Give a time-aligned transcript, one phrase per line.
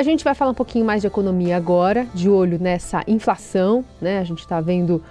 [0.00, 4.18] A gente vai falar um pouquinho mais de economia agora, de olho nessa inflação, né?
[4.18, 5.04] A gente está vendo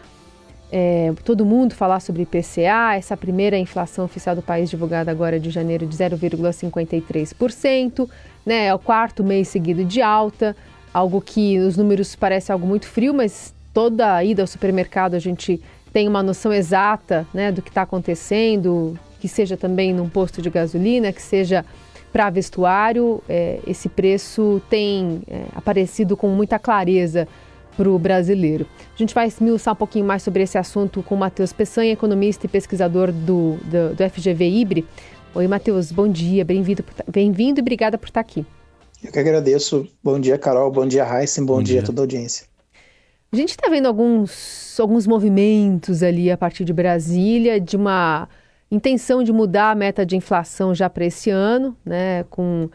[0.72, 5.52] é, todo mundo falar sobre IPCA, essa primeira inflação oficial do país divulgada agora de
[5.52, 8.10] janeiro de 0,53%,
[8.44, 8.66] né?
[8.66, 10.58] É o quarto mês seguido de alta,
[10.92, 15.20] algo que nos números parece algo muito frio, mas toda a ida ao supermercado a
[15.20, 15.62] gente
[15.94, 20.50] tem uma noção exata né, do que está acontecendo, que seja também num posto de
[20.50, 21.64] gasolina, que seja
[22.12, 27.28] para vestuário, é, esse preço tem é, aparecido com muita clareza
[27.78, 28.66] para o brasileiro.
[28.94, 32.46] A gente vai esmiuçar um pouquinho mais sobre esse assunto com o Matheus Peçanha, economista
[32.46, 34.86] e pesquisador do, do, do FGV Ibre.
[35.34, 38.46] Oi, Matheus, bom dia, bem-vindo bem e obrigada por estar aqui.
[39.04, 39.88] Eu que agradeço.
[40.04, 41.76] Bom dia, Carol, bom dia, Heisen, bom, bom dia.
[41.76, 42.48] dia a toda a audiência.
[43.32, 48.28] A gente está vendo alguns, alguns movimentos ali a partir de Brasília, de uma
[48.72, 52.70] intenção de mudar a meta de inflação já para esse ano, né, com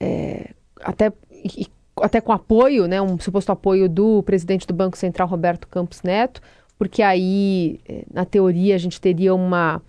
[0.00, 0.50] é,
[0.80, 1.66] até, e,
[2.00, 6.40] até com apoio, né, um suposto apoio do presidente do Banco Central, Roberto Campos Neto,
[6.78, 9.80] porque aí, é, na teoria, a gente teria uma,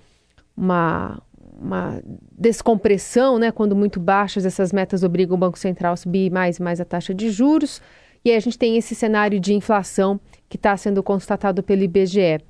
[0.55, 1.21] uma,
[1.59, 2.01] uma
[2.31, 6.61] descompressão, né, quando muito baixas essas metas obrigam o Banco Central a subir mais e
[6.61, 7.81] mais a taxa de juros,
[8.23, 12.41] e aí a gente tem esse cenário de inflação que está sendo constatado pelo IBGE.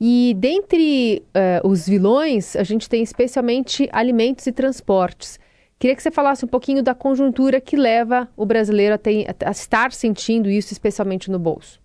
[0.00, 5.38] E dentre uh, os vilões, a gente tem especialmente alimentos e transportes.
[5.78, 9.50] Queria que você falasse um pouquinho da conjuntura que leva o brasileiro a, ter, a
[9.50, 11.80] estar sentindo isso, especialmente no bolso.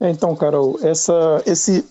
[0.00, 1.84] É, então, Carol, essa, esse,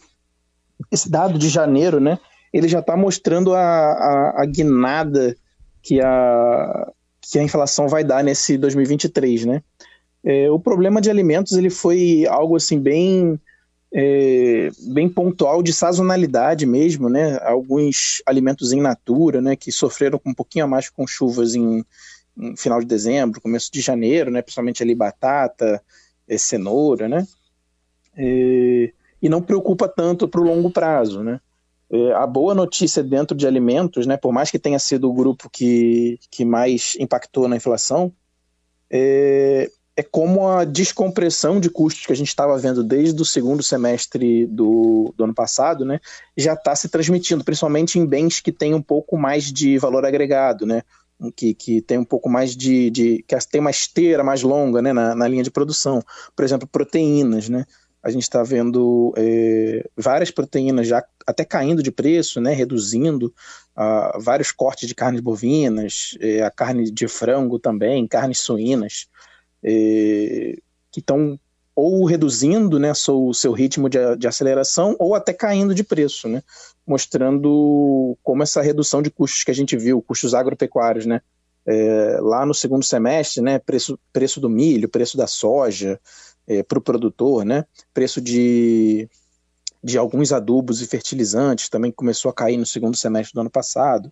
[0.91, 2.19] esse dado de janeiro, né,
[2.53, 5.35] ele já está mostrando a, a, a, guinada
[5.81, 9.63] que a, que a inflação vai dar nesse 2023, né?
[10.23, 13.39] É, o problema de alimentos ele foi algo assim bem
[13.93, 17.37] é, bem pontual de sazonalidade mesmo, né?
[17.41, 21.85] Alguns alimentos em natura, né, que sofreram um pouquinho a mais com chuvas em,
[22.37, 24.41] em final de dezembro, começo de janeiro, né?
[24.41, 25.81] Principalmente ali batata,
[26.27, 27.25] é, cenoura, né?
[28.15, 31.39] É, e não preocupa tanto para o longo prazo, né?
[31.89, 35.49] É, a boa notícia dentro de alimentos, né, por mais que tenha sido o grupo
[35.49, 38.11] que, que mais impactou na inflação,
[38.89, 43.63] é, é como a descompressão de custos que a gente estava vendo desde o segundo
[43.63, 45.99] semestre do, do ano passado, né,
[46.37, 50.67] já está se transmitindo, principalmente em bens que têm um pouco mais de valor agregado,
[50.67, 50.83] né,
[51.35, 54.93] que, que tem um pouco mais de, de que tem uma esteira mais longa, né,
[54.93, 56.03] na, na linha de produção,
[56.35, 57.65] por exemplo, proteínas, né,
[58.03, 63.33] a gente está vendo é, várias proteínas já até caindo de preço, né, reduzindo
[63.75, 69.07] uh, vários cortes de carnes bovinas, é, a carne de frango também, carnes suínas
[69.63, 70.57] é,
[70.91, 71.39] que estão
[71.77, 76.41] ou reduzindo né, seu, seu ritmo de, de, aceleração ou até caindo de preço, né,
[76.87, 81.21] mostrando como essa redução de custos que a gente viu, custos agropecuários, né,
[81.67, 85.99] é, lá no segundo semestre, né, preço, preço do milho, preço da soja
[86.47, 87.63] é, para o produtor, né,
[87.93, 89.07] preço de,
[89.83, 94.11] de alguns adubos e fertilizantes também começou a cair no segundo semestre do ano passado.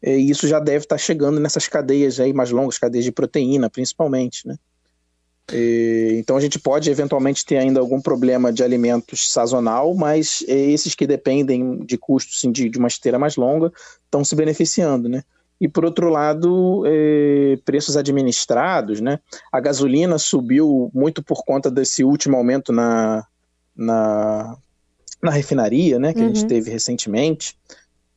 [0.00, 3.70] E isso já deve estar tá chegando nessas cadeias aí mais longas, cadeias de proteína,
[3.70, 4.56] principalmente, né.
[5.50, 10.54] E, então a gente pode eventualmente ter ainda algum problema de alimentos sazonal, mas é,
[10.54, 13.72] esses que dependem de custos assim, de, de, uma esteira mais longa
[14.04, 15.24] estão se beneficiando, né?
[15.60, 19.20] E por outro lado, é, preços administrados, né?
[19.52, 23.24] A gasolina subiu muito por conta desse último aumento na,
[23.76, 24.56] na,
[25.22, 26.12] na refinaria, né?
[26.12, 26.26] Que uhum.
[26.26, 26.48] a gente uhum.
[26.48, 27.56] teve recentemente.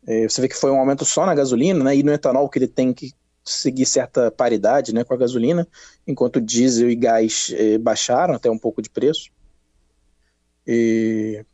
[0.07, 1.95] É, você vê que foi um aumento só na gasolina, né?
[1.95, 3.13] E no etanol que ele tem que
[3.45, 5.67] seguir certa paridade né, com a gasolina,
[6.07, 9.29] enquanto diesel e gás eh, baixaram até um pouco de preço.
[10.67, 11.45] E,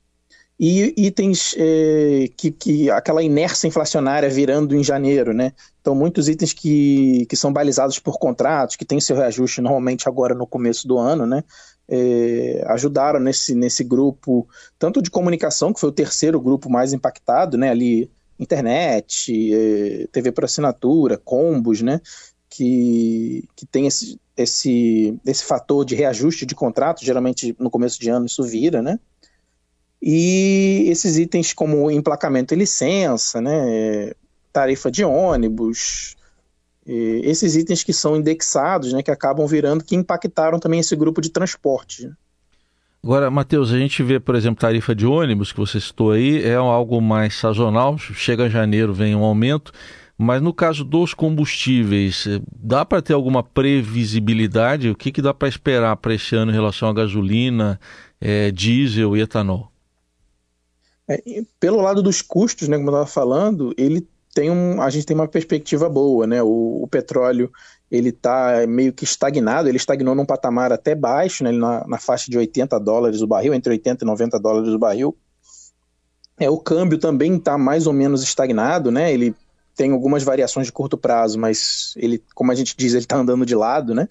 [0.57, 5.53] e itens eh, que, que aquela inércia inflacionária virando em janeiro, né?
[5.81, 10.33] Então, muitos itens que, que são balizados por contratos, que têm seu reajuste normalmente agora
[10.33, 11.43] no começo do ano, né?
[11.89, 14.47] Eh, ajudaram nesse, nesse grupo,
[14.79, 17.69] tanto de comunicação, que foi o terceiro grupo mais impactado, né?
[17.69, 18.09] Ali
[18.41, 22.01] internet, é, TV por assinatura, combos, né?
[22.49, 28.09] Que, que tem esse, esse, esse fator de reajuste de contrato, geralmente no começo de
[28.09, 28.99] ano isso vira, né?
[30.01, 34.11] E esses itens como emplacamento e licença, né?
[34.51, 36.17] Tarifa de ônibus,
[36.85, 39.03] esses itens que são indexados, né?
[39.03, 42.11] Que acabam virando, que impactaram também esse grupo de transporte.
[43.03, 46.53] Agora, Matheus, a gente vê, por exemplo, tarifa de ônibus que você citou aí, é
[46.53, 49.71] algo mais sazonal, chega janeiro, vem um aumento,
[50.15, 54.87] mas no caso dos combustíveis, eh, dá para ter alguma previsibilidade?
[54.87, 57.79] O que, que dá para esperar para esse ano em relação à gasolina,
[58.19, 59.71] é, diesel e etanol?
[61.09, 61.19] É,
[61.59, 65.15] pelo lado dos custos, né, como eu estava falando, ele tem um, a gente tem
[65.15, 66.41] uma perspectiva boa, né?
[66.43, 67.51] O, o petróleo
[67.91, 72.31] ele está meio que estagnado, ele estagnou num patamar até baixo, né, na, na, faixa
[72.31, 75.17] de 80 dólares o barril, entre 80 e 90 dólares o barril.
[76.39, 79.35] É, o câmbio também está mais ou menos estagnado, né, ele
[79.75, 83.45] tem algumas variações de curto prazo, mas ele, como a gente diz, ele está andando
[83.45, 84.07] de lado, né,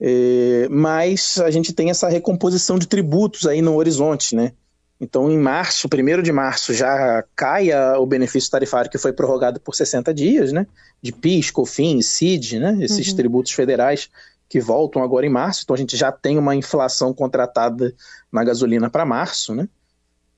[0.00, 4.52] é, mas a gente tem essa recomposição de tributos aí no horizonte, né,
[5.00, 9.74] então, em março, 1 de março, já cai o benefício tarifário que foi prorrogado por
[9.74, 10.66] 60 dias, né?
[11.02, 12.78] De PIS, COFINS, CID, né?
[12.80, 13.16] Esses uhum.
[13.16, 14.08] tributos federais
[14.48, 15.62] que voltam agora em março.
[15.64, 17.94] Então, a gente já tem uma inflação contratada
[18.32, 19.68] na gasolina para março, né?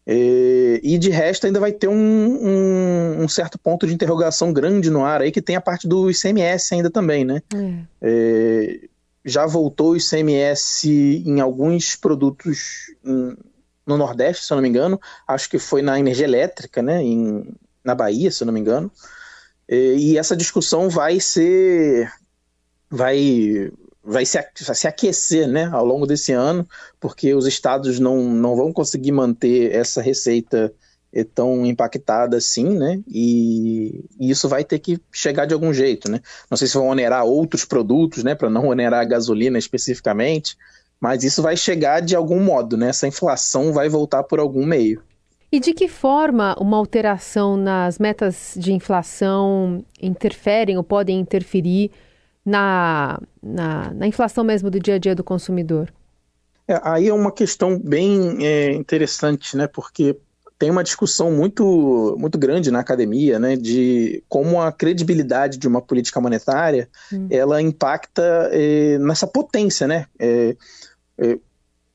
[0.05, 4.91] E, e, de resto, ainda vai ter um, um, um, certo ponto de interrogação grande
[4.91, 7.43] no ar aí, que tem a parte do ICMS ainda também, né?
[7.55, 7.85] Uhum.
[8.01, 8.89] É,
[9.25, 10.89] já voltou o ICMS
[11.27, 12.91] em alguns produtos
[13.89, 17.53] no Nordeste, se eu não me engano, acho que foi na energia elétrica, né, em,
[17.83, 18.93] na Bahia, se eu não me engano,
[19.69, 22.13] e, e essa discussão vai ser,
[22.91, 23.73] vai,
[24.05, 26.69] vai se, vai se aquecer, né, ao longo desse ano,
[27.01, 30.73] porque os estados não, não vão conseguir manter essa receita
[31.11, 33.03] é tão impactada assim, né?
[33.09, 36.21] E, e, isso vai ter que chegar de algum jeito, né?
[36.51, 38.35] Não sei se vão onerar outros produtos, né?
[38.35, 40.55] Para não onerar a gasolina especificamente,
[41.01, 42.89] mas isso vai chegar de algum modo, né?
[42.89, 45.03] Essa inflação vai voltar por algum meio.
[45.51, 51.91] E de que forma uma alteração nas metas de inflação interferem ou podem interferir
[52.45, 55.93] na, na, na inflação mesmo do dia a dia do consumidor?
[56.67, 59.67] É, aí é uma questão bem é, interessante, né?
[59.67, 60.19] Porque
[60.59, 65.81] tem uma discussão muito, muito grande na academia, né, de como a credibilidade de uma
[65.81, 67.29] política monetária hum.
[67.31, 70.07] ela impacta é, nessa potência, né?
[70.19, 70.57] É,
[71.19, 71.39] é,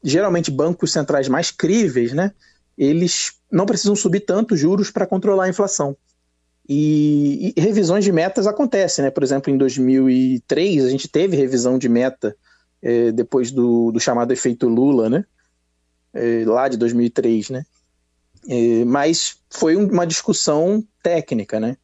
[0.04, 2.32] geralmente bancos centrais mais críveis, né,
[2.78, 5.96] eles não precisam subir tanto juros para controlar a inflação.
[6.68, 9.12] E, e, revisões de metas acontecem, né?
[9.12, 12.36] Por exemplo, em 2003 a gente teve revisão de meta
[12.82, 15.26] é, depois do, do, chamado efeito Lula, né?
[16.14, 17.66] É, lá de 2003, né?
[18.48, 21.78] É, mas foi uma discussão técnica, né?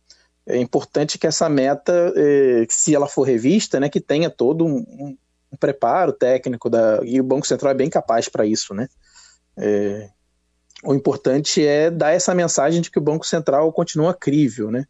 [0.46, 5.16] É importante que essa meta, é, se ela for revista, né, que tenha todo um,
[5.52, 8.88] um preparo técnico da e o Banco Central é bem capaz para isso, né?
[9.58, 10.10] É,
[10.84, 14.86] o importante é dar essa mensagem de que o Banco Central continua crível, né?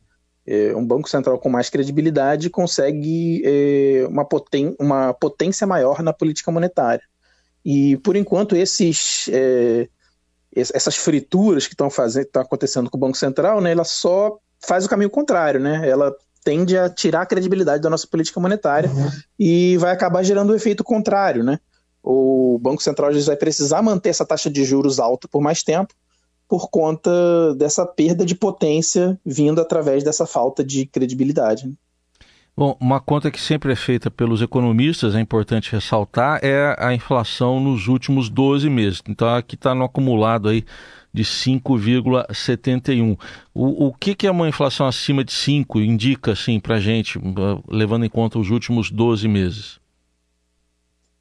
[0.45, 6.13] É, um Banco Central com mais credibilidade consegue é, uma, poten uma potência maior na
[6.13, 7.03] política monetária.
[7.63, 9.87] E por enquanto esses é,
[10.55, 11.89] essas frituras que estão
[12.41, 13.71] acontecendo com o Banco Central, né?
[13.71, 15.87] Ela só faz o caminho contrário, né?
[15.87, 16.13] Ela
[16.43, 19.09] tende a tirar a credibilidade da nossa política monetária uhum.
[19.37, 21.59] e vai acabar gerando o um efeito contrário, né?
[22.01, 25.93] O Banco Central vai precisar manter essa taxa de juros alta por mais tempo
[26.47, 31.67] por conta dessa perda de potência vindo através dessa falta de credibilidade.
[31.67, 31.73] Né?
[32.57, 37.59] Bom, uma conta que sempre é feita pelos economistas, é importante ressaltar, é a inflação
[37.59, 39.01] nos últimos 12 meses.
[39.07, 40.65] Então aqui está no acumulado aí
[41.13, 43.17] de 5,71.
[43.53, 47.19] O, o que, que é uma inflação acima de 5 indica assim, para a gente,
[47.67, 49.79] levando em conta os últimos 12 meses?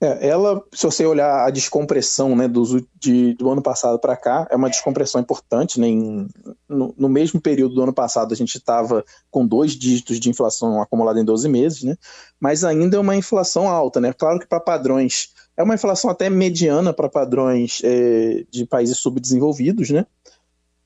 [0.00, 4.46] É, ela, se você olhar a descompressão né, do, de, do ano passado para cá,
[4.48, 5.80] é uma descompressão importante.
[5.80, 6.28] Né, em,
[6.68, 10.80] no, no, mesmo período do ano passado, a gente estava com dois dígitos de inflação
[10.80, 11.96] acumulada em 12 meses, né,
[12.38, 14.00] mas ainda é uma inflação alta.
[14.00, 14.12] Né?
[14.12, 19.90] Claro que para padrões é uma inflação até mediana para padrões é, de países subdesenvolvidos,
[19.90, 20.06] né?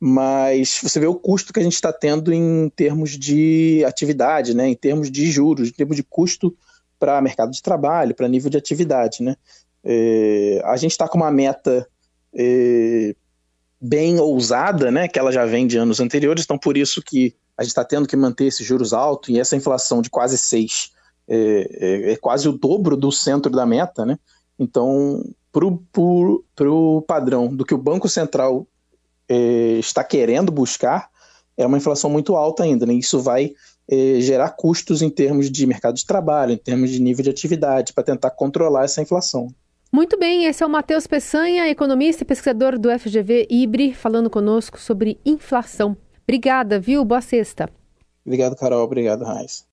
[0.01, 4.67] Mas você vê o custo que a gente está tendo em termos de atividade, né?
[4.67, 6.57] Em termos de juros, em termos de custo
[6.99, 9.37] para mercado de trabalho, para nível de atividade, né?
[9.85, 11.87] É, a gente está com uma meta
[12.35, 13.15] é,
[13.79, 15.07] bem ousada, né?
[15.07, 18.09] Que ela já vem de anos anteriores, então por isso que a gente está tendo
[18.09, 20.93] que manter esses juros altos e essa inflação de quase 6
[21.29, 24.19] é, é, é quase o dobro do centro da meta, né?
[24.63, 25.67] Então, para
[26.71, 28.67] o padrão do que o Banco Central
[29.29, 31.11] é, está querendo buscar,
[31.57, 32.87] é uma inflação muito alta ainda.
[32.87, 32.95] Né?
[32.95, 33.53] Isso vai
[33.91, 37.93] é, gerar custos em termos de mercado de trabalho, em termos de nível de atividade,
[37.93, 39.49] para tentar controlar essa inflação.
[39.93, 44.81] Muito bem, esse é o Matheus Peçanha, economista e pesquisador do FGV IBRE, falando conosco
[44.81, 45.95] sobre inflação.
[46.25, 47.05] Obrigada, viu?
[47.05, 47.69] Boa sexta.
[48.25, 48.83] Obrigado, Carol.
[48.85, 49.67] Obrigado, Raiz.